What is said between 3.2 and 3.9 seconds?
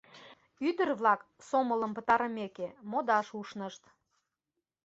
ушнышт.